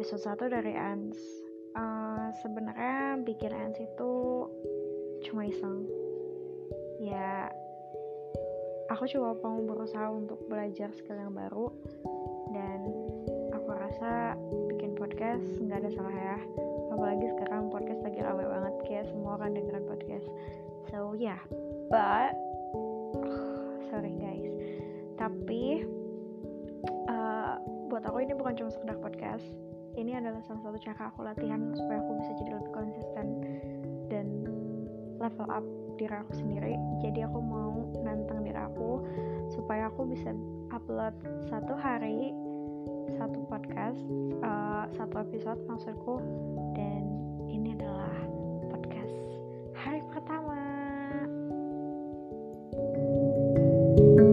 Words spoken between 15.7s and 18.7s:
ada salah ya. Apalagi sekarang podcast lagi rame